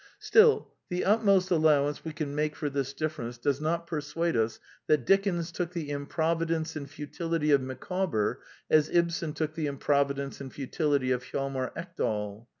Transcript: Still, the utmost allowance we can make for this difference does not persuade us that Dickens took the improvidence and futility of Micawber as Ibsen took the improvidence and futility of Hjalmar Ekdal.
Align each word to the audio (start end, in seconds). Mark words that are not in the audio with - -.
Still, 0.17 0.73
the 0.89 1.05
utmost 1.05 1.51
allowance 1.51 2.03
we 2.03 2.11
can 2.11 2.33
make 2.33 2.55
for 2.55 2.71
this 2.71 2.91
difference 2.91 3.37
does 3.37 3.61
not 3.61 3.85
persuade 3.85 4.35
us 4.35 4.59
that 4.87 5.05
Dickens 5.05 5.51
took 5.51 5.73
the 5.73 5.91
improvidence 5.91 6.75
and 6.75 6.89
futility 6.89 7.51
of 7.51 7.61
Micawber 7.61 8.41
as 8.67 8.89
Ibsen 8.89 9.33
took 9.33 9.53
the 9.53 9.67
improvidence 9.67 10.41
and 10.41 10.51
futility 10.51 11.11
of 11.11 11.21
Hjalmar 11.25 11.71
Ekdal. 11.77 12.47